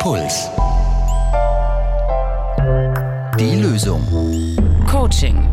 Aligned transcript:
Puls. 0.00 0.48
Die 3.38 3.56
Lösung. 3.60 4.02
Coaching. 4.88 5.48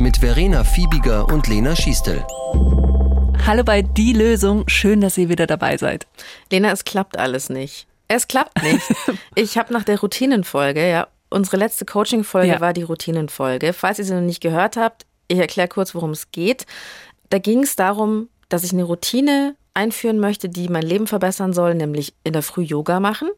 Mit 0.00 0.16
Verena 0.16 0.64
Fiebiger 0.64 1.26
und 1.28 1.46
Lena 1.46 1.76
Schiestel. 1.76 2.24
Hallo 3.46 3.62
bei 3.62 3.82
Die 3.82 4.12
Lösung. 4.12 4.64
Schön, 4.68 5.00
dass 5.00 5.16
ihr 5.16 5.28
wieder 5.28 5.46
dabei 5.46 5.76
seid. 5.76 6.06
Lena, 6.50 6.72
es 6.72 6.84
klappt 6.84 7.16
alles 7.18 7.50
nicht. 7.50 7.86
Es 8.08 8.26
klappt 8.26 8.62
nicht. 8.62 8.82
ich 9.36 9.56
habe 9.58 9.72
nach 9.72 9.84
der 9.84 10.00
Routinenfolge, 10.00 10.88
ja, 10.88 11.06
unsere 11.30 11.56
letzte 11.56 11.84
Coaching-Folge 11.84 12.48
Ja. 12.54 12.60
war 12.60 12.72
die 12.72 12.82
Routinenfolge. 12.82 13.72
Falls 13.72 13.98
ihr 14.00 14.04
sie 14.04 14.14
noch 14.14 14.20
nicht 14.20 14.40
gehört 14.42 14.76
habt, 14.76 15.06
ich 15.28 15.38
erkläre 15.38 15.68
kurz, 15.68 15.94
worum 15.94 16.10
es 16.10 16.32
geht. 16.32 16.66
Da 17.30 17.38
ging 17.38 17.62
es 17.62 17.76
darum, 17.76 18.28
dass 18.48 18.64
ich 18.64 18.72
eine 18.72 18.84
Routine 18.84 19.54
einführen 19.72 20.18
möchte, 20.18 20.48
die 20.48 20.68
mein 20.68 20.82
Leben 20.82 21.06
verbessern 21.06 21.52
soll, 21.52 21.74
nämlich 21.74 22.14
in 22.24 22.32
der 22.32 22.42
Früh 22.42 22.62
Yoga 22.62 22.98
machen. 23.00 23.30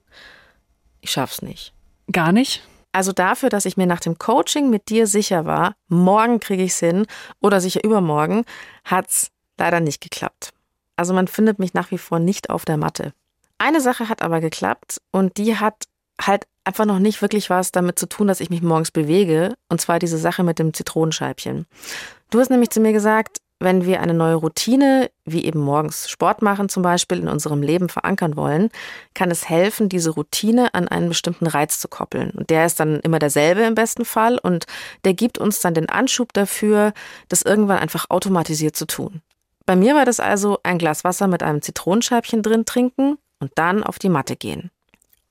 Ich 1.06 1.12
schaff's 1.12 1.40
nicht. 1.40 1.72
Gar 2.10 2.32
nicht? 2.32 2.66
Also 2.90 3.12
dafür, 3.12 3.48
dass 3.48 3.64
ich 3.64 3.76
mir 3.76 3.86
nach 3.86 4.00
dem 4.00 4.18
Coaching 4.18 4.70
mit 4.70 4.88
dir 4.88 5.06
sicher 5.06 5.44
war, 5.44 5.76
morgen 5.86 6.40
kriege 6.40 6.64
ich's 6.64 6.80
hin 6.80 7.06
oder 7.40 7.60
sicher 7.60 7.84
übermorgen, 7.84 8.44
hat's 8.84 9.30
leider 9.56 9.78
nicht 9.78 10.00
geklappt. 10.00 10.52
Also 10.96 11.14
man 11.14 11.28
findet 11.28 11.60
mich 11.60 11.74
nach 11.74 11.92
wie 11.92 11.98
vor 11.98 12.18
nicht 12.18 12.50
auf 12.50 12.64
der 12.64 12.76
Matte. 12.76 13.12
Eine 13.56 13.80
Sache 13.80 14.08
hat 14.08 14.20
aber 14.20 14.40
geklappt 14.40 15.00
und 15.12 15.36
die 15.36 15.56
hat 15.56 15.84
halt 16.20 16.48
einfach 16.64 16.86
noch 16.86 16.98
nicht 16.98 17.22
wirklich 17.22 17.50
was 17.50 17.70
damit 17.70 18.00
zu 18.00 18.08
tun, 18.08 18.26
dass 18.26 18.40
ich 18.40 18.50
mich 18.50 18.62
morgens 18.62 18.90
bewege, 18.90 19.54
und 19.68 19.80
zwar 19.80 20.00
diese 20.00 20.18
Sache 20.18 20.42
mit 20.42 20.58
dem 20.58 20.74
Zitronenscheibchen. 20.74 21.66
Du 22.30 22.40
hast 22.40 22.50
nämlich 22.50 22.70
zu 22.70 22.80
mir 22.80 22.92
gesagt, 22.92 23.38
wenn 23.58 23.86
wir 23.86 24.00
eine 24.00 24.14
neue 24.14 24.34
Routine, 24.34 25.10
wie 25.24 25.44
eben 25.44 25.60
morgens 25.60 26.10
Sport 26.10 26.42
machen 26.42 26.68
zum 26.68 26.82
Beispiel, 26.82 27.18
in 27.18 27.28
unserem 27.28 27.62
Leben 27.62 27.88
verankern 27.88 28.36
wollen, 28.36 28.68
kann 29.14 29.30
es 29.30 29.48
helfen, 29.48 29.88
diese 29.88 30.10
Routine 30.10 30.74
an 30.74 30.88
einen 30.88 31.08
bestimmten 31.08 31.46
Reiz 31.46 31.80
zu 31.80 31.88
koppeln. 31.88 32.30
Und 32.32 32.50
der 32.50 32.66
ist 32.66 32.78
dann 32.80 33.00
immer 33.00 33.18
derselbe 33.18 33.62
im 33.62 33.74
besten 33.74 34.04
Fall 34.04 34.38
und 34.38 34.66
der 35.04 35.14
gibt 35.14 35.38
uns 35.38 35.60
dann 35.60 35.74
den 35.74 35.88
Anschub 35.88 36.32
dafür, 36.34 36.92
das 37.28 37.42
irgendwann 37.42 37.78
einfach 37.78 38.06
automatisiert 38.10 38.76
zu 38.76 38.86
tun. 38.86 39.22
Bei 39.64 39.74
mir 39.74 39.94
war 39.94 40.04
das 40.04 40.20
also 40.20 40.58
ein 40.62 40.78
Glas 40.78 41.02
Wasser 41.02 41.26
mit 41.26 41.42
einem 41.42 41.62
Zitronenscheibchen 41.62 42.42
drin 42.42 42.66
trinken 42.66 43.18
und 43.40 43.52
dann 43.56 43.82
auf 43.82 43.98
die 43.98 44.08
Matte 44.10 44.36
gehen. 44.36 44.70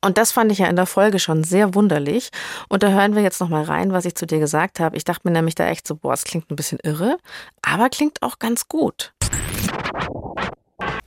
Und 0.06 0.20
das 0.20 0.32
fand 0.32 0.52
ich 0.52 0.60
ja 0.60 0.68
in 0.68 0.76
der 0.76 0.86
Folge 0.86 1.18
schon 1.18 1.44
sehr 1.44 1.74
wunderlich. 1.74 2.30
Und 2.70 2.84
da 2.84 2.90
hören 2.90 3.16
wir 3.16 3.24
jetzt 3.24 3.42
nochmal 3.42 3.64
rein, 3.64 3.92
was 3.92 4.06
ich 4.06 4.14
zu 4.14 4.28
dir 4.28 4.38
gesagt 4.38 4.80
habe. 4.80 4.96
Ich 4.98 5.04
dachte 5.04 5.22
mir 5.24 5.32
nämlich 5.32 5.56
da 5.56 5.66
echt 5.66 5.88
so, 5.88 5.96
boah, 5.96 6.14
es 6.14 6.26
klingt 6.26 6.52
ein 6.52 6.56
bisschen 6.56 6.78
irre, 6.84 7.18
aber 7.64 7.90
klingt 7.90 8.22
auch 8.22 8.38
ganz 8.38 8.68
gut. 8.68 9.14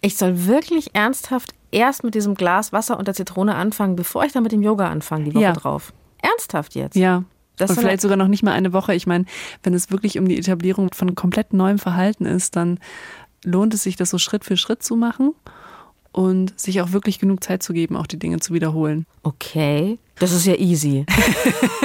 Ich 0.00 0.16
soll 0.16 0.46
wirklich 0.46 0.96
ernsthaft 0.96 1.54
erst 1.70 2.02
mit 2.02 2.16
diesem 2.16 2.34
Glas 2.34 2.72
Wasser 2.72 2.98
und 2.98 3.06
der 3.06 3.14
Zitrone 3.14 3.54
anfangen, 3.54 3.94
bevor 3.94 4.24
ich 4.24 4.32
dann 4.32 4.42
mit 4.42 4.50
dem 4.50 4.62
Yoga 4.62 4.88
anfange, 4.88 5.26
die 5.26 5.34
Woche 5.34 5.44
Ja. 5.44 5.52
drauf. 5.52 5.92
Ernsthaft 6.20 6.74
jetzt? 6.74 6.96
Ja. 6.96 7.22
Das 7.56 7.70
und 7.70 7.78
vielleicht 7.78 8.00
sogar 8.00 8.16
noch 8.16 8.28
nicht 8.28 8.42
mal 8.42 8.52
eine 8.52 8.72
Woche. 8.72 8.94
Ich 8.96 9.06
meine, 9.06 9.26
wenn 9.62 9.74
es 9.74 9.92
wirklich 9.92 10.18
um 10.18 10.26
die 10.26 10.38
Etablierung 10.38 10.92
von 10.92 11.14
komplett 11.14 11.52
neuem 11.52 11.78
Verhalten 11.78 12.26
ist, 12.26 12.56
dann 12.56 12.80
lohnt 13.44 13.74
es 13.74 13.84
sich, 13.84 13.94
das 13.94 14.10
so 14.10 14.18
Schritt 14.18 14.44
für 14.44 14.56
Schritt 14.56 14.82
zu 14.82 14.96
machen 14.96 15.34
und 16.12 16.58
sich 16.58 16.80
auch 16.80 16.92
wirklich 16.92 17.18
genug 17.18 17.44
Zeit 17.44 17.62
zu 17.62 17.72
geben, 17.72 17.96
auch 17.96 18.06
die 18.06 18.18
Dinge 18.18 18.40
zu 18.40 18.54
wiederholen. 18.54 19.06
Okay. 19.22 19.98
Das 20.18 20.32
ist 20.32 20.46
ja 20.46 20.54
easy. 20.54 21.06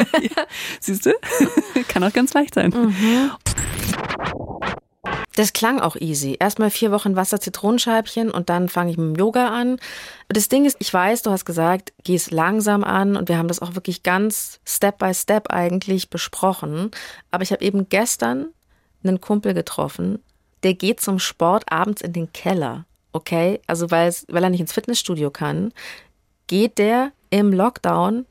Siehst 0.79 1.05
du? 1.05 1.11
Kann 1.87 2.03
auch 2.03 2.13
ganz 2.13 2.33
leicht 2.33 2.55
sein. 2.55 2.73
Das 5.35 5.53
klang 5.53 5.79
auch 5.79 5.95
easy. 5.95 6.37
Erstmal 6.39 6.69
vier 6.69 6.91
Wochen 6.91 7.15
Wasser, 7.15 7.39
Zitronenscheibchen 7.39 8.29
und 8.29 8.49
dann 8.49 8.69
fange 8.69 8.91
ich 8.91 8.97
mit 8.97 9.07
dem 9.07 9.15
Yoga 9.15 9.49
an. 9.49 9.79
Das 10.29 10.47
Ding 10.47 10.65
ist, 10.65 10.77
ich 10.79 10.93
weiß, 10.93 11.23
du 11.23 11.31
hast 11.31 11.45
gesagt, 11.45 11.93
geh 12.03 12.15
es 12.15 12.31
langsam 12.31 12.83
an 12.83 13.15
und 13.15 13.29
wir 13.29 13.37
haben 13.37 13.47
das 13.47 13.61
auch 13.61 13.75
wirklich 13.75 14.03
ganz 14.03 14.59
Step 14.65 14.99
by 14.99 15.13
Step 15.13 15.49
eigentlich 15.49 16.09
besprochen. 16.09 16.91
Aber 17.31 17.43
ich 17.43 17.51
habe 17.51 17.63
eben 17.63 17.89
gestern 17.89 18.47
einen 19.03 19.21
Kumpel 19.21 19.53
getroffen, 19.53 20.19
der 20.61 20.75
geht 20.75 21.01
zum 21.01 21.19
Sport 21.19 21.71
abends 21.71 22.01
in 22.01 22.13
den 22.13 22.31
Keller. 22.31 22.85
Okay? 23.13 23.61
Also 23.67 23.89
weil, 23.91 24.13
er 24.27 24.49
nicht 24.49 24.59
ins 24.59 24.73
Fitnessstudio 24.73 25.31
kann, 25.31 25.71
geht 26.47 26.77
der 26.77 27.11
im 27.29 27.53
Lockdown 27.53 28.25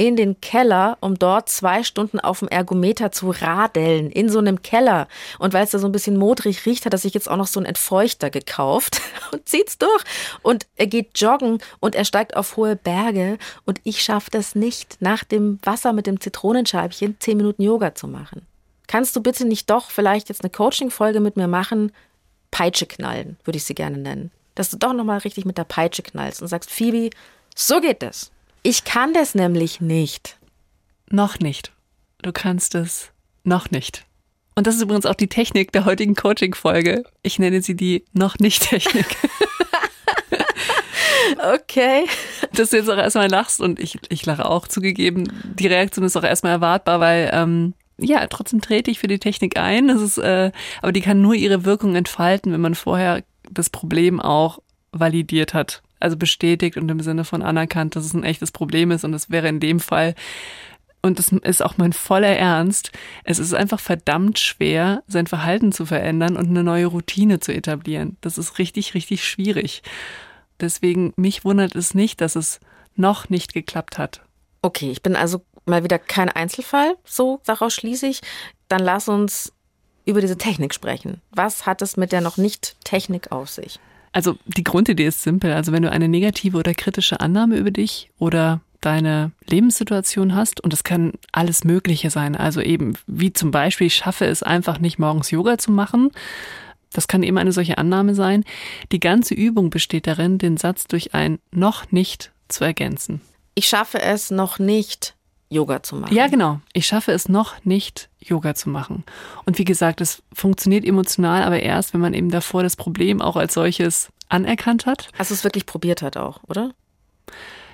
in 0.00 0.16
den 0.16 0.40
Keller, 0.40 0.96
um 1.00 1.18
dort 1.18 1.50
zwei 1.50 1.82
Stunden 1.82 2.20
auf 2.20 2.38
dem 2.38 2.48
Ergometer 2.48 3.12
zu 3.12 3.32
radeln, 3.32 4.10
in 4.10 4.30
so 4.30 4.38
einem 4.38 4.62
Keller. 4.62 5.08
Und 5.38 5.52
weil 5.52 5.64
es 5.64 5.72
da 5.72 5.78
so 5.78 5.86
ein 5.86 5.92
bisschen 5.92 6.16
modrig 6.16 6.64
riecht, 6.64 6.86
hat 6.86 6.94
er 6.94 6.98
sich 6.98 7.12
jetzt 7.12 7.30
auch 7.30 7.36
noch 7.36 7.46
so 7.46 7.60
einen 7.60 7.66
Entfeuchter 7.66 8.30
gekauft 8.30 9.02
und 9.32 9.46
zieht's 9.46 9.76
durch. 9.76 10.02
Und 10.40 10.66
er 10.76 10.86
geht 10.86 11.20
joggen 11.20 11.58
und 11.80 11.94
er 11.94 12.06
steigt 12.06 12.34
auf 12.34 12.56
hohe 12.56 12.76
Berge. 12.76 13.36
Und 13.66 13.78
ich 13.84 14.00
schaffe 14.00 14.30
das 14.30 14.54
nicht, 14.54 14.96
nach 15.00 15.22
dem 15.22 15.58
Wasser 15.64 15.92
mit 15.92 16.06
dem 16.06 16.18
Zitronenscheibchen 16.18 17.16
zehn 17.20 17.36
Minuten 17.36 17.62
Yoga 17.62 17.94
zu 17.94 18.08
machen. 18.08 18.46
Kannst 18.86 19.14
du 19.16 19.20
bitte 19.20 19.44
nicht 19.44 19.68
doch 19.68 19.90
vielleicht 19.90 20.30
jetzt 20.30 20.42
eine 20.42 20.50
Coaching-Folge 20.50 21.20
mit 21.20 21.36
mir 21.36 21.46
machen? 21.46 21.92
Peitsche 22.50 22.86
knallen, 22.86 23.36
würde 23.44 23.56
ich 23.56 23.64
sie 23.64 23.74
gerne 23.74 23.98
nennen. 23.98 24.30
Dass 24.54 24.70
du 24.70 24.76
doch 24.76 24.92
nochmal 24.92 25.18
richtig 25.18 25.44
mit 25.44 25.58
der 25.58 25.64
Peitsche 25.64 26.02
knallst 26.02 26.42
und 26.42 26.48
sagst, 26.48 26.70
Phoebe, 26.70 27.10
so 27.54 27.80
geht 27.80 28.02
das. 28.02 28.30
Ich 28.62 28.84
kann 28.84 29.14
das 29.14 29.34
nämlich 29.34 29.80
nicht. 29.80 30.36
Noch 31.08 31.38
nicht. 31.38 31.72
Du 32.22 32.32
kannst 32.32 32.74
es 32.74 33.10
noch 33.44 33.70
nicht. 33.70 34.04
Und 34.54 34.66
das 34.66 34.76
ist 34.76 34.82
übrigens 34.82 35.06
auch 35.06 35.14
die 35.14 35.28
Technik 35.28 35.72
der 35.72 35.84
heutigen 35.84 36.14
Coaching-Folge. 36.14 37.04
Ich 37.22 37.38
nenne 37.38 37.62
sie 37.62 37.74
die 37.74 38.04
noch 38.12 38.38
nicht 38.38 38.68
Technik. 38.68 39.06
Okay. 41.54 42.04
dass 42.52 42.70
du 42.70 42.76
jetzt 42.76 42.90
auch 42.90 42.96
erstmal 42.96 43.30
lachst 43.30 43.60
und 43.60 43.78
ich, 43.78 43.98
ich 44.08 44.26
lache 44.26 44.46
auch 44.46 44.68
zugegeben. 44.68 45.32
Die 45.58 45.66
Reaktion 45.66 46.04
ist 46.04 46.16
auch 46.16 46.24
erstmal 46.24 46.52
erwartbar, 46.52 47.00
weil 47.00 47.30
ähm, 47.32 47.74
ja, 48.00 48.26
trotzdem 48.26 48.60
trete 48.60 48.90
ich 48.90 48.98
für 48.98 49.08
die 49.08 49.18
Technik 49.18 49.58
ein. 49.58 49.88
Das 49.88 50.00
ist, 50.00 50.18
äh, 50.18 50.52
aber 50.82 50.92
die 50.92 51.00
kann 51.00 51.22
nur 51.22 51.34
ihre 51.34 51.64
Wirkung 51.64 51.94
entfalten, 51.96 52.52
wenn 52.52 52.60
man 52.60 52.74
vorher 52.74 53.22
das 53.50 53.70
Problem 53.70 54.20
auch 54.20 54.60
validiert 54.92 55.54
hat. 55.54 55.82
Also 55.98 56.16
bestätigt 56.16 56.76
und 56.76 56.90
im 56.90 57.00
Sinne 57.00 57.24
von 57.24 57.42
anerkannt, 57.42 57.94
dass 57.94 58.04
es 58.04 58.14
ein 58.14 58.24
echtes 58.24 58.52
Problem 58.52 58.90
ist. 58.90 59.04
Und 59.04 59.12
das 59.12 59.30
wäre 59.30 59.48
in 59.48 59.60
dem 59.60 59.80
Fall, 59.80 60.14
und 61.02 61.18
das 61.18 61.28
ist 61.28 61.62
auch 61.62 61.78
mein 61.78 61.92
voller 61.92 62.36
Ernst, 62.36 62.92
es 63.24 63.38
ist 63.38 63.54
einfach 63.54 63.80
verdammt 63.80 64.38
schwer, 64.38 65.02
sein 65.06 65.26
Verhalten 65.26 65.72
zu 65.72 65.86
verändern 65.86 66.36
und 66.36 66.48
eine 66.48 66.62
neue 66.62 66.86
Routine 66.86 67.40
zu 67.40 67.52
etablieren. 67.52 68.16
Das 68.20 68.38
ist 68.38 68.58
richtig, 68.58 68.94
richtig 68.94 69.24
schwierig. 69.24 69.82
Deswegen, 70.58 71.12
mich 71.16 71.44
wundert 71.44 71.74
es 71.74 71.94
nicht, 71.94 72.20
dass 72.20 72.36
es 72.36 72.60
noch 72.96 73.30
nicht 73.30 73.54
geklappt 73.54 73.98
hat. 73.98 74.22
Okay, 74.62 74.90
ich 74.90 75.02
bin 75.02 75.16
also 75.16 75.42
mal 75.66 75.84
wieder 75.84 75.98
kein 75.98 76.28
Einzelfall, 76.28 76.96
so 77.04 77.40
daraus 77.44 77.74
schließe 77.74 78.06
ich. 78.06 78.20
Dann 78.68 78.80
lass 78.80 79.08
uns 79.08 79.52
über 80.04 80.20
diese 80.20 80.38
Technik 80.38 80.74
sprechen. 80.74 81.20
Was 81.30 81.66
hat 81.66 81.82
es 81.82 81.96
mit 81.96 82.12
der 82.12 82.20
noch 82.20 82.36
nicht 82.36 82.76
Technik 82.84 83.32
auf 83.32 83.48
sich? 83.48 83.78
Also 84.12 84.36
die 84.44 84.64
Grundidee 84.64 85.06
ist 85.06 85.22
simpel. 85.22 85.52
Also 85.52 85.72
wenn 85.72 85.82
du 85.82 85.90
eine 85.90 86.08
negative 86.08 86.56
oder 86.56 86.74
kritische 86.74 87.20
Annahme 87.20 87.56
über 87.56 87.70
dich 87.70 88.10
oder 88.18 88.60
deine 88.80 89.32
Lebenssituation 89.46 90.34
hast, 90.34 90.60
und 90.60 90.72
das 90.72 90.84
kann 90.84 91.12
alles 91.32 91.64
Mögliche 91.64 92.10
sein, 92.10 92.34
also 92.34 92.60
eben 92.60 92.94
wie 93.06 93.32
zum 93.32 93.50
Beispiel, 93.50 93.86
ich 93.86 93.96
schaffe 93.96 94.24
es 94.24 94.42
einfach 94.42 94.78
nicht 94.78 94.98
morgens 94.98 95.30
Yoga 95.30 95.58
zu 95.58 95.70
machen, 95.70 96.10
das 96.92 97.06
kann 97.06 97.22
eben 97.22 97.38
eine 97.38 97.52
solche 97.52 97.78
Annahme 97.78 98.14
sein. 98.14 98.44
Die 98.90 99.00
ganze 99.00 99.34
Übung 99.34 99.70
besteht 99.70 100.06
darin, 100.06 100.38
den 100.38 100.56
Satz 100.56 100.86
durch 100.88 101.14
ein 101.14 101.38
noch 101.52 101.92
nicht 101.92 102.32
zu 102.48 102.64
ergänzen. 102.64 103.20
Ich 103.54 103.68
schaffe 103.68 104.00
es 104.00 104.30
noch 104.30 104.58
nicht, 104.58 105.14
Yoga 105.50 105.82
zu 105.82 105.96
machen. 105.96 106.14
Ja, 106.14 106.28
genau. 106.28 106.60
Ich 106.72 106.86
schaffe 106.86 107.12
es 107.12 107.28
noch 107.28 107.64
nicht, 107.64 108.08
Yoga 108.20 108.54
zu 108.54 108.70
machen. 108.70 109.04
Und 109.44 109.58
wie 109.58 109.64
gesagt, 109.64 110.00
es 110.00 110.22
funktioniert 110.32 110.84
emotional, 110.84 111.42
aber 111.42 111.60
erst, 111.60 111.92
wenn 111.92 112.00
man 112.00 112.14
eben 112.14 112.30
davor 112.30 112.62
das 112.62 112.76
Problem 112.76 113.20
auch 113.20 113.36
als 113.36 113.54
solches 113.54 114.10
anerkannt 114.28 114.86
hat. 114.86 115.08
Hast 115.18 115.30
du 115.30 115.34
es 115.34 115.42
wirklich 115.42 115.66
probiert 115.66 116.02
hat 116.02 116.16
auch, 116.16 116.40
oder? 116.46 116.72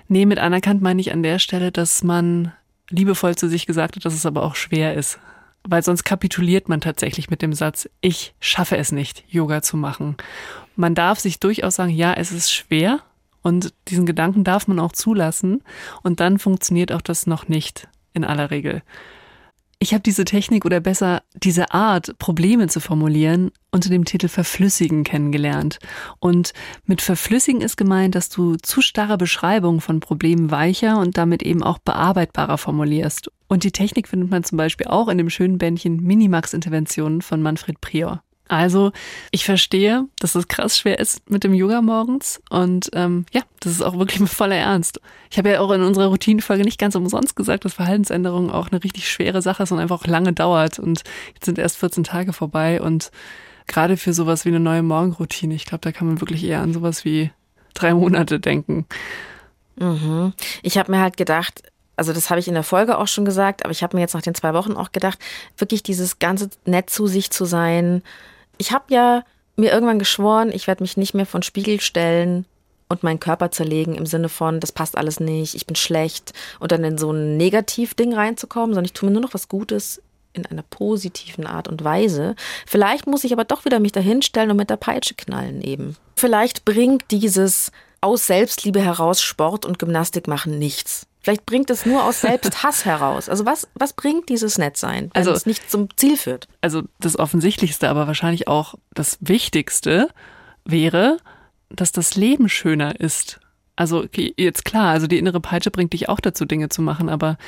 Nee, 0.09 0.25
mit 0.25 0.39
anerkannt 0.39 0.81
meine 0.81 1.01
ich 1.01 1.13
an 1.13 1.23
der 1.23 1.39
Stelle, 1.39 1.71
dass 1.71 2.03
man 2.03 2.53
liebevoll 2.89 3.37
zu 3.37 3.49
sich 3.49 3.67
gesagt 3.67 3.97
hat, 3.97 4.05
dass 4.05 4.15
es 4.15 4.25
aber 4.25 4.43
auch 4.43 4.55
schwer 4.55 4.95
ist. 4.95 5.19
Weil 5.69 5.83
sonst 5.83 6.05
kapituliert 6.05 6.69
man 6.69 6.81
tatsächlich 6.81 7.29
mit 7.29 7.43
dem 7.43 7.53
Satz, 7.53 7.91
ich 8.01 8.35
schaffe 8.41 8.79
es 8.79 8.93
nicht, 8.93 9.25
Yoga 9.29 9.63
zu 9.63 9.77
machen. 9.77 10.17
Man 10.77 10.95
darf 10.95 11.19
sich 11.19 11.41
durchaus 11.41 11.75
sagen, 11.75 11.91
ja, 11.91 12.15
es 12.15 12.33
ist 12.33 12.53
schwer 12.53 13.01
und 13.47 13.73
diesen 13.87 14.07
Gedanken 14.07 14.43
darf 14.43 14.67
man 14.67 14.81
auch 14.81 14.91
zulassen 14.91 15.63
und 16.03 16.19
dann 16.19 16.41
funktioniert 16.41 16.91
auch 16.91 17.01
das 17.01 17.29
noch 17.29 17.47
nicht 17.47 17.87
in 18.13 18.25
aller 18.25 18.51
Regel. 18.51 18.83
Ich 19.79 19.93
habe 19.93 20.03
diese 20.03 20.25
Technik 20.25 20.65
oder 20.65 20.81
besser 20.81 21.23
diese 21.33 21.71
Art, 21.73 22.19
Probleme 22.19 22.67
zu 22.67 22.81
formulieren, 22.81 23.53
unter 23.71 23.89
dem 23.89 24.05
Titel 24.05 24.27
Verflüssigen 24.27 25.05
kennengelernt. 25.05 25.79
Und 26.19 26.55
mit 26.87 27.03
Verflüssigen 27.03 27.61
ist 27.61 27.77
gemeint, 27.77 28.17
dass 28.17 28.31
du 28.31 28.57
zu 28.57 28.81
starre 28.81 29.17
Beschreibungen 29.17 29.81
von 29.81 30.01
Problemen 30.01 30.51
weicher 30.51 30.99
und 30.99 31.17
damit 31.17 31.45
eben 31.45 31.63
auch 31.63 31.79
bearbeitbarer 31.79 32.59
formulierst. 32.59 33.31
Und 33.47 33.63
die 33.63 33.71
Technik 33.71 34.09
findet 34.09 34.29
man 34.29 34.43
zum 34.43 34.59
Beispiel 34.59 34.89
auch 34.89 35.07
in 35.07 35.19
dem 35.19 35.31
schönen 35.31 35.59
Bändchen 35.59 36.03
Minimax-Interventionen 36.03 37.23
von 37.23 37.43
Manfred 37.43 37.81
Prior. 37.81 38.25
Also 38.49 38.93
ich 39.33 39.45
verstehe, 39.45 40.05
dass 40.21 40.35
es 40.35 40.47
krass 40.47 40.79
schwer 40.79 40.99
ist 41.01 41.29
mit 41.29 41.43
dem 41.43 41.53
Yoga 41.53 41.83
morgens 41.83 42.41
und 42.49 42.91
ähm, 42.93 43.27
ja, 43.33 43.43
das 43.61 43.73
ist 43.73 43.83
auch 43.83 43.99
wirklich 43.99 44.21
mit 44.21 44.29
voller 44.29 44.57
Ernst. 44.57 45.01
Ich 45.31 45.39
habe 45.39 45.51
ja 45.51 45.61
auch 45.61 45.73
in 45.73 45.83
unserer 45.83 46.07
Routinenfolge 46.07 46.63
nicht 46.63 46.79
ganz 46.79 46.95
umsonst 46.95 47.35
gesagt, 47.35 47.65
dass 47.65 47.75
Verhaltensänderung 47.75 48.51
auch 48.51 48.71
eine 48.71 48.85
richtig 48.85 49.11
schwere 49.11 49.43
Sache 49.43 49.65
ist 49.65 49.73
und 49.73 49.81
einfach 49.81 50.01
auch 50.01 50.07
lange 50.07 50.33
dauert 50.33 50.79
und 50.79 51.03
jetzt 51.35 51.45
sind 51.45 51.59
erst 51.59 51.77
14 51.79 52.05
Tage 52.05 52.33
vorbei 52.33 52.81
und 52.81 53.11
gerade 53.67 53.97
für 53.97 54.13
sowas 54.13 54.45
wie 54.45 54.51
eine 54.51 54.61
neue 54.61 54.83
Morgenroutine, 54.83 55.55
ich 55.55 55.67
glaube, 55.67 55.83
da 55.83 55.91
kann 55.91 56.07
man 56.07 56.21
wirklich 56.21 56.45
eher 56.45 56.61
an 56.61 56.73
sowas 56.73 57.05
wie 57.05 57.31
drei 57.75 57.95
Monate 57.95 58.39
denken. 58.39 58.87
Mhm. 59.77 60.33
Ich 60.63 60.79
habe 60.79 60.91
mir 60.93 61.01
halt 61.01 61.17
gedacht, 61.17 61.63
also 61.97 62.13
das 62.13 62.31
habe 62.31 62.41
ich 62.41 62.49
in 62.49 62.55
der 62.55 62.63
Folge 62.63 62.99
auch 62.99 63.09
schon 63.09 63.25
gesagt, 63.25 63.65
aber 63.65 63.73
ich 63.73 63.83
habe 63.83 63.97
mir 63.97 64.03
jetzt 64.03 64.15
nach 64.15 64.23
den 64.23 64.35
zwei 64.35 64.55
Wochen 64.55 64.73
auch 64.73 64.93
gedacht, 64.93 65.19
wirklich 65.57 65.83
dieses 65.83 66.19
ganze 66.19 66.51
nett 66.65 66.91
zu 66.91 67.07
sich 67.07 67.31
zu 67.31 67.45
sein. 67.45 68.03
Ich 68.59 68.73
habe 68.73 68.85
ja 68.89 69.25
mir 69.57 69.73
irgendwann 69.73 69.99
geschworen, 69.99 70.51
ich 70.53 70.67
werde 70.67 70.83
mich 70.83 70.97
nicht 70.97 71.15
mehr 71.15 71.27
von 71.27 71.43
Spiegel 71.43 71.81
stellen 71.81 72.45
und 72.89 73.03
meinen 73.03 73.21
Körper 73.21 73.51
zerlegen 73.51 73.95
im 73.95 74.07
Sinne 74.07 74.29
von, 74.29 74.61
das 74.61 74.73
passt 74.73 74.97
alles 74.97 75.19
nicht, 75.19 75.55
ich 75.55 75.67
bin 75.67 75.77
schlecht 75.77 76.33
und 76.61 76.73
dann 76.73 76.85
in 76.85 76.99
so 76.99 77.11
ein 77.11 77.37
Negativding 77.37 78.15
reinzukommen, 78.15 78.71
sondern 78.71 78.85
ich 78.85 78.93
tue 78.93 79.09
mir 79.09 79.15
nur 79.15 79.23
noch 79.23 79.35
was 79.35 79.49
Gutes 79.49 80.03
in 80.33 80.47
einer 80.47 80.63
positiven 80.63 81.47
Art 81.47 81.67
und 81.67 81.83
Weise. 81.83 82.37
Vielleicht 82.67 83.07
muss 83.07 83.25
ich 83.25 83.33
aber 83.33 83.45
doch 83.45 83.65
wieder 83.65 83.81
mich 83.81 83.93
dahinstellen 83.93 84.51
und 84.51 84.59
mit 84.59 84.71
der 84.71 84.77
Peitsche 84.77 85.15
knallen 85.15 85.63
eben. 85.63 85.97
Vielleicht 86.15 86.65
bringt 86.65 87.11
dieses 87.11 87.73
aus 88.03 88.27
Selbstliebe 88.27 88.81
heraus 88.81 89.23
Sport 89.23 89.65
und 89.65 89.79
Gymnastik 89.79 90.29
machen 90.29 90.59
nichts. 90.59 91.07
Vielleicht 91.27 91.45
bringt 91.45 91.71
es 91.71 91.85
nur 91.85 92.05
aus 92.05 92.21
Selbsthass 92.21 92.85
heraus. 92.85 93.29
Also 93.29 93.45
was, 93.47 93.67
was 93.75 93.95
bringt 93.95 94.29
dieses 94.29 94.59
Nettsein, 94.59 95.11
wenn 95.13 95.23
also, 95.23 95.33
es 95.33 95.45
nicht 95.45 95.69
zum 95.69 95.89
Ziel 95.97 96.17
führt? 96.17 96.47
Also 96.61 96.83
das 97.01 97.19
Offensichtlichste, 97.19 97.89
aber 97.89 98.07
wahrscheinlich 98.07 98.47
auch 98.47 98.77
das 98.95 99.19
Wichtigste 99.21 100.09
wäre, 100.65 101.17
dass 101.69 101.91
das 101.91 102.15
Leben 102.15 102.49
schöner 102.49 103.01
ist. 103.01 103.41
Also 103.75 104.05
okay, 104.05 104.35
jetzt 104.37 104.65
klar, 104.65 104.91
also 104.91 105.09
die 105.09 105.19
innere 105.19 105.41
Peitsche 105.41 105.73
bringt 105.73 105.95
dich 105.95 106.09
auch 106.09 106.21
dazu, 106.21 106.45
Dinge 106.45 106.69
zu 106.69 106.81
machen, 106.81 107.09
aber 107.09 107.39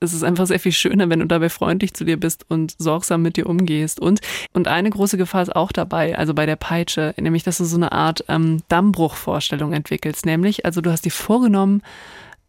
es 0.00 0.12
ist 0.12 0.22
einfach 0.22 0.46
sehr 0.46 0.60
viel 0.60 0.72
schöner, 0.72 1.08
wenn 1.08 1.20
du 1.20 1.26
dabei 1.26 1.48
freundlich 1.48 1.94
zu 1.94 2.04
dir 2.04 2.20
bist 2.20 2.44
und 2.50 2.74
sorgsam 2.78 3.22
mit 3.22 3.38
dir 3.38 3.46
umgehst. 3.46 4.00
Und, 4.00 4.20
und 4.52 4.68
eine 4.68 4.90
große 4.90 5.16
Gefahr 5.16 5.40
ist 5.40 5.56
auch 5.56 5.72
dabei, 5.72 6.18
also 6.18 6.34
bei 6.34 6.44
der 6.44 6.56
Peitsche, 6.56 7.14
nämlich, 7.18 7.42
dass 7.42 7.56
du 7.56 7.64
so 7.64 7.76
eine 7.76 7.92
Art 7.92 8.22
ähm, 8.28 8.60
Dammbruchvorstellung 8.68 9.72
entwickelst. 9.72 10.26
Nämlich, 10.26 10.66
also 10.66 10.82
du 10.82 10.92
hast 10.92 11.06
dir 11.06 11.10
vorgenommen, 11.10 11.80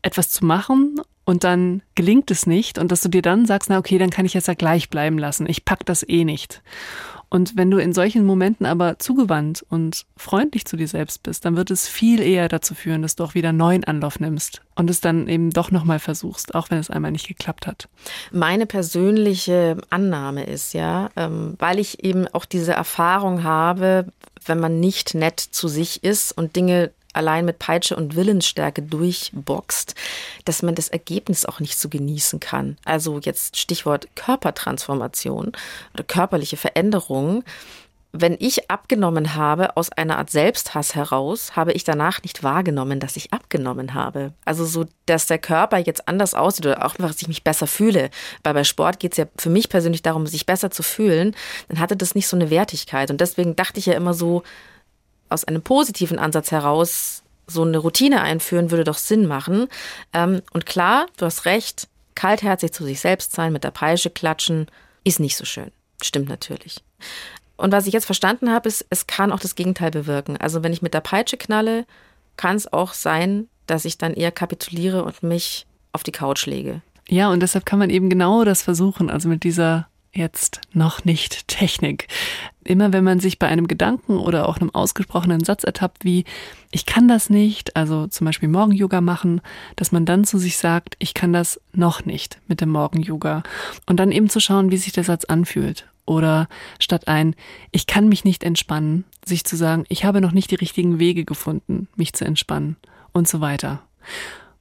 etwas 0.05 0.29
zu 0.29 0.45
machen 0.45 1.01
und 1.25 1.43
dann 1.43 1.81
gelingt 1.95 2.29
es 2.29 2.45
nicht 2.45 2.77
und 2.77 2.91
dass 2.91 3.01
du 3.01 3.09
dir 3.09 3.23
dann 3.23 3.45
sagst, 3.45 3.69
na 3.69 3.79
okay, 3.79 3.97
dann 3.97 4.11
kann 4.11 4.25
ich 4.25 4.35
es 4.35 4.45
ja 4.45 4.53
gleich 4.53 4.89
bleiben 4.89 5.17
lassen. 5.17 5.49
Ich 5.49 5.65
pack 5.65 5.85
das 5.85 6.07
eh 6.07 6.23
nicht. 6.23 6.61
Und 7.29 7.57
wenn 7.57 7.71
du 7.71 7.79
in 7.79 7.91
solchen 7.91 8.23
Momenten 8.23 8.67
aber 8.67 8.99
zugewandt 8.99 9.65
und 9.67 10.05
freundlich 10.15 10.65
zu 10.65 10.77
dir 10.77 10.87
selbst 10.87 11.23
bist, 11.23 11.43
dann 11.43 11.57
wird 11.57 11.71
es 11.71 11.87
viel 11.87 12.21
eher 12.21 12.47
dazu 12.47 12.75
führen, 12.75 13.01
dass 13.01 13.15
du 13.15 13.23
auch 13.23 13.33
wieder 13.33 13.51
neuen 13.51 13.83
Anlauf 13.83 14.19
nimmst 14.19 14.61
und 14.75 14.89
es 14.91 15.01
dann 15.01 15.27
eben 15.27 15.49
doch 15.49 15.71
nochmal 15.71 15.99
versuchst, 15.99 16.53
auch 16.53 16.69
wenn 16.69 16.77
es 16.77 16.91
einmal 16.91 17.11
nicht 17.11 17.27
geklappt 17.27 17.65
hat. 17.65 17.89
Meine 18.31 18.67
persönliche 18.67 19.77
Annahme 19.89 20.45
ist 20.45 20.73
ja, 20.73 21.09
ähm, 21.15 21.55
weil 21.57 21.79
ich 21.79 22.03
eben 22.03 22.27
auch 22.27 22.45
diese 22.45 22.73
Erfahrung 22.73 23.43
habe, 23.43 24.05
wenn 24.45 24.59
man 24.59 24.79
nicht 24.79 25.15
nett 25.15 25.39
zu 25.39 25.67
sich 25.67 26.03
ist 26.03 26.31
und 26.31 26.55
Dinge 26.55 26.91
allein 27.15 27.45
mit 27.45 27.59
Peitsche 27.59 27.95
und 27.95 28.15
Willensstärke 28.15 28.81
durchboxt, 28.81 29.95
dass 30.45 30.61
man 30.61 30.75
das 30.75 30.89
Ergebnis 30.89 31.45
auch 31.45 31.59
nicht 31.59 31.77
so 31.77 31.89
genießen 31.89 32.39
kann. 32.39 32.77
Also 32.85 33.19
jetzt 33.19 33.57
Stichwort 33.57 34.07
Körpertransformation 34.15 35.51
oder 35.93 36.03
körperliche 36.03 36.57
Veränderung. 36.57 37.43
Wenn 38.17 38.37
ich 38.39 38.71
abgenommen 38.71 39.35
habe 39.35 39.75
aus 39.75 39.91
einer 39.91 40.17
Art 40.17 40.29
Selbsthass 40.29 40.95
heraus, 40.95 41.57
habe 41.57 41.73
ich 41.73 41.83
danach 41.83 42.23
nicht 42.23 42.43
wahrgenommen, 42.43 43.01
dass 43.01 43.17
ich 43.17 43.33
abgenommen 43.33 43.93
habe. 43.93 44.31
Also 44.45 44.63
so, 44.63 44.85
dass 45.05 45.27
der 45.27 45.37
Körper 45.37 45.79
jetzt 45.79 46.07
anders 46.07 46.33
aussieht 46.33 46.65
oder 46.65 46.85
auch 46.85 46.95
einfach, 46.95 47.09
dass 47.09 47.21
ich 47.21 47.27
mich 47.27 47.43
besser 47.43 47.67
fühle. 47.67 48.09
Weil 48.41 48.53
bei 48.53 48.63
Sport 48.63 49.01
geht 49.01 49.11
es 49.11 49.17
ja 49.17 49.25
für 49.37 49.49
mich 49.49 49.67
persönlich 49.67 50.01
darum, 50.01 50.27
sich 50.27 50.45
besser 50.45 50.71
zu 50.71 50.81
fühlen. 50.81 51.35
Dann 51.67 51.81
hatte 51.81 51.97
das 51.97 52.15
nicht 52.15 52.29
so 52.29 52.37
eine 52.37 52.49
Wertigkeit. 52.49 53.11
Und 53.11 53.19
deswegen 53.19 53.57
dachte 53.57 53.79
ich 53.79 53.87
ja 53.87 53.95
immer 53.95 54.13
so, 54.13 54.43
aus 55.29 55.43
einem 55.43 55.61
positiven 55.61 56.19
Ansatz 56.19 56.51
heraus 56.51 57.23
so 57.47 57.63
eine 57.63 57.77
Routine 57.77 58.21
einführen, 58.21 58.71
würde 58.71 58.83
doch 58.83 58.97
Sinn 58.97 59.27
machen. 59.27 59.67
Ähm, 60.13 60.41
und 60.51 60.65
klar, 60.65 61.07
du 61.17 61.25
hast 61.25 61.45
recht, 61.45 61.87
kaltherzig 62.15 62.71
zu 62.71 62.83
sich 62.83 62.99
selbst 62.99 63.33
sein, 63.33 63.53
mit 63.53 63.63
der 63.63 63.71
Peitsche 63.71 64.09
klatschen, 64.09 64.67
ist 65.03 65.19
nicht 65.19 65.37
so 65.37 65.45
schön. 65.45 65.71
Stimmt 66.01 66.29
natürlich. 66.29 66.83
Und 67.57 67.71
was 67.71 67.87
ich 67.87 67.93
jetzt 67.93 68.05
verstanden 68.05 68.51
habe, 68.51 68.67
ist, 68.67 68.85
es 68.89 69.07
kann 69.07 69.31
auch 69.31 69.39
das 69.39 69.55
Gegenteil 69.55 69.91
bewirken. 69.91 70.37
Also 70.37 70.63
wenn 70.63 70.73
ich 70.73 70.81
mit 70.81 70.93
der 70.93 71.01
Peitsche 71.01 71.37
knalle, 71.37 71.85
kann 72.37 72.55
es 72.55 72.71
auch 72.71 72.93
sein, 72.93 73.47
dass 73.67 73.85
ich 73.85 73.97
dann 73.97 74.13
eher 74.13 74.31
kapituliere 74.31 75.03
und 75.03 75.23
mich 75.23 75.65
auf 75.93 76.03
die 76.03 76.11
Couch 76.11 76.45
lege. 76.45 76.81
Ja, 77.07 77.29
und 77.29 77.39
deshalb 77.39 77.65
kann 77.65 77.79
man 77.79 77.89
eben 77.89 78.09
genau 78.09 78.43
das 78.43 78.61
versuchen, 78.61 79.09
also 79.09 79.29
mit 79.29 79.43
dieser 79.43 79.87
jetzt 80.15 80.61
noch 80.73 81.05
nicht 81.05 81.47
Technik. 81.47 82.07
Immer 82.63 82.93
wenn 82.93 83.03
man 83.03 83.19
sich 83.19 83.37
bei 83.37 83.47
einem 83.47 83.67
Gedanken 83.67 84.17
oder 84.17 84.49
auch 84.49 84.57
einem 84.57 84.73
ausgesprochenen 84.73 85.43
Satz 85.43 85.63
ertappt, 85.63 86.03
wie 86.03 86.25
ich 86.71 86.85
kann 86.85 87.07
das 87.07 87.29
nicht, 87.29 87.75
also 87.75 88.07
zum 88.07 88.25
Beispiel 88.25 88.49
Morgen-Yoga 88.49 89.01
machen, 89.01 89.41
dass 89.75 89.91
man 89.91 90.05
dann 90.05 90.23
zu 90.23 90.37
sich 90.39 90.57
sagt, 90.57 90.95
ich 90.99 91.13
kann 91.13 91.31
das 91.31 91.61
noch 91.73 92.05
nicht 92.05 92.39
mit 92.47 92.61
dem 92.61 92.69
Morgen-Yoga. 92.69 93.43
Und 93.85 93.99
dann 93.99 94.11
eben 94.11 94.29
zu 94.29 94.39
schauen, 94.39 94.71
wie 94.71 94.77
sich 94.77 94.93
der 94.93 95.03
Satz 95.03 95.25
anfühlt. 95.25 95.87
Oder 96.05 96.47
statt 96.79 97.07
ein, 97.07 97.35
ich 97.71 97.87
kann 97.87 98.07
mich 98.07 98.25
nicht 98.25 98.43
entspannen, 98.43 99.05
sich 99.25 99.43
zu 99.43 99.55
sagen, 99.55 99.85
ich 99.89 100.05
habe 100.05 100.21
noch 100.21 100.31
nicht 100.31 100.51
die 100.51 100.55
richtigen 100.55 100.99
Wege 100.99 101.25
gefunden, 101.25 101.87
mich 101.95 102.13
zu 102.13 102.25
entspannen 102.25 102.77
und 103.11 103.27
so 103.27 103.41
weiter. 103.41 103.81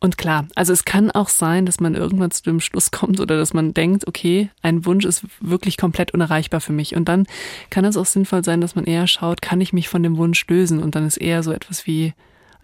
Und 0.01 0.19
klar, 0.19 0.47
also 0.55 0.73
es 0.73 0.85
kann 0.85 1.11
auch 1.11 1.29
sein, 1.29 1.67
dass 1.67 1.81
man 1.81 1.95
irgendwann 1.95 2.31
zu 2.31 2.43
dem 2.43 2.61
Schluss 2.61 2.91
kommt 2.91 3.21
oder 3.21 3.39
dass 3.39 3.55
man 3.55 3.73
denkt, 3.73 4.07
okay, 4.07 4.51
ein 4.61 4.85
Wunsch 4.85 5.05
ist 5.05 5.25
wirklich 5.41 5.77
komplett 5.77 6.13
unerreichbar 6.13 6.61
für 6.61 6.73
mich. 6.73 6.95
Und 6.95 7.09
dann 7.09 7.27
kann 7.71 7.85
es 7.85 7.97
auch 7.97 8.07
sinnvoll 8.07 8.45
sein, 8.45 8.61
dass 8.61 8.75
man 8.75 8.85
eher 8.85 9.07
schaut, 9.07 9.41
kann 9.41 9.61
ich 9.61 9.73
mich 9.73 9.89
von 9.89 10.03
dem 10.03 10.17
Wunsch 10.17 10.47
lösen? 10.47 10.83
Und 10.83 10.95
dann 10.95 11.07
ist 11.07 11.17
eher 11.17 11.43
so 11.43 11.53
etwas 11.53 11.87
wie 11.87 12.13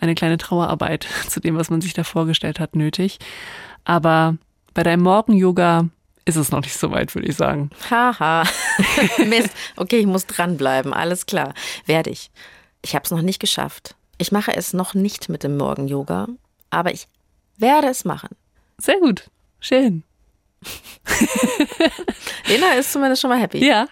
eine 0.00 0.15
kleine 0.15 0.38
Trauerarbeit 0.38 1.06
zu 1.29 1.41
dem, 1.41 1.56
was 1.56 1.71
man 1.71 1.81
sich 1.81 1.94
da 1.94 2.05
vorgestellt 2.05 2.61
hat, 2.61 2.77
nötig. 2.77 3.19
Aber 3.85 4.37
bei 4.75 4.83
deinem 4.83 5.03
Morgen-Yoga 5.03 5.88
ist 6.25 6.37
es 6.37 6.50
noch 6.50 6.61
nicht 6.61 6.76
so 6.76 6.91
weit, 6.91 7.15
würde 7.15 7.29
ich 7.29 7.37
sagen. 7.37 7.71
Haha. 7.91 8.44
Mist. 9.26 9.50
Okay, 9.76 9.99
ich 9.99 10.06
muss 10.06 10.26
dranbleiben. 10.26 10.93
Alles 10.93 11.26
klar. 11.26 11.55
Werde 11.87 12.11
ich. 12.11 12.31
Ich 12.83 12.94
habe 12.94 13.05
es 13.05 13.11
noch 13.11 13.23
nicht 13.23 13.41
geschafft. 13.41 13.94
Ich 14.19 14.33
mache 14.33 14.55
es 14.55 14.73
noch 14.73 14.94
nicht 14.94 15.29
mit 15.29 15.43
dem 15.43 15.56
Morgen-Yoga, 15.56 16.29
aber 16.69 16.93
ich 16.93 17.09
werde 17.61 17.89
es 17.89 18.05
machen. 18.05 18.37
Sehr 18.79 18.99
gut. 18.99 19.31
Schön. 19.61 20.05
Lena 22.47 22.75
ist 22.75 22.93
zumindest 22.93 23.23
schon 23.23 23.31
mal 23.31 23.40
happy. 23.40 23.64
Ja. 23.64 23.88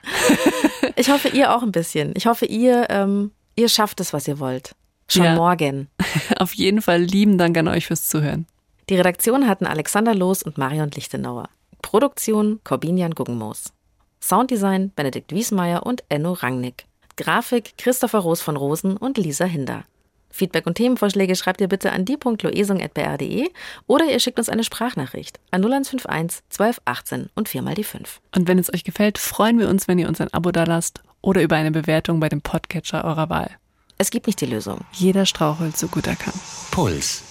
ich 0.97 1.11
hoffe, 1.11 1.29
ihr 1.29 1.55
auch 1.55 1.63
ein 1.63 1.73
bisschen. 1.73 2.13
Ich 2.17 2.27
hoffe, 2.27 2.47
ihr, 2.47 2.87
ähm, 2.91 3.33
ihr 3.57 3.69
schafft 3.69 4.01
es, 4.01 4.13
was 4.13 4.29
ihr 4.29 4.39
wollt. 4.39 4.75
Schon 5.09 5.25
ja. 5.25 5.35
morgen. 5.35 5.89
Auf 6.39 6.53
jeden 6.55 6.83
Fall 6.83 7.01
lieben 7.01 7.39
Dank 7.39 7.57
an 7.57 7.69
euch 7.69 7.87
fürs 7.87 8.07
Zuhören. 8.09 8.47
Die 8.89 8.97
Redaktion 8.97 9.49
hatten 9.49 9.67
Alexander 9.67 10.15
Loos 10.15 10.43
und 10.43 10.59
Marion 10.59 10.91
Lichtenauer. 10.91 11.49
Produktion 11.83 12.61
Corbinian 12.65 13.15
Guggenmoos. 13.15 13.73
Sounddesign 14.21 14.93
Benedikt 14.95 15.33
Wiesmeier 15.33 15.87
und 15.87 16.05
Enno 16.09 16.33
Rangnick. 16.33 16.87
Grafik 17.17 17.75
Christopher 17.79 18.21
Roos 18.21 18.41
von 18.41 18.57
Rosen 18.57 18.97
und 18.97 19.19
Lisa 19.19 19.45
Hinder. 19.45 19.85
Feedback 20.31 20.67
und 20.67 20.75
Themenvorschläge 20.75 21.37
schreibt 21.37 21.61
ihr 21.61 21.69
bitte 21.69 21.93
an 21.93 22.05
die.loesung.br.de 22.05 23.51
oder 23.87 24.05
ihr 24.07 24.21
schickt 24.21 24.39
uns 24.39 24.49
eine 24.49 24.65
Sprachnachricht 24.65 25.41
an 25.51 25.63
0151 25.63 26.43
1218 26.51 27.31
und 27.35 27.49
viermal 27.49 27.75
die 27.75 27.85
5. 27.85 28.21
Und 28.35 28.49
wenn 28.49 28.59
es 28.59 28.73
euch 28.73 28.85
gefällt, 28.85 29.19
freuen 29.19 29.59
wir 29.59 29.69
uns, 29.69 29.89
wenn 29.89 29.99
ihr 29.99 30.09
uns 30.09 30.21
ein 30.21 30.33
Abo 30.33 30.53
dalasst 30.53 31.03
oder 31.21 31.43
über 31.43 31.57
eine 31.57 31.71
Bewertung 31.71 32.21
bei 32.21 32.29
dem 32.29 32.41
Podcatcher 32.41 33.05
eurer 33.05 33.29
Wahl. 33.29 33.51
Es 33.99 34.11
gibt 34.11 34.27
nicht 34.27 34.41
die 34.41 34.47
Lösung. 34.47 34.83
Jeder 34.93 35.27
strauchelt 35.27 35.77
so 35.77 35.89
gut 35.89 36.07
er 36.07 36.17
kann. 36.17 36.35
Puls. 36.71 37.28